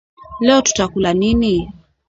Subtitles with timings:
[0.39, 1.55] Leo tutakula nini?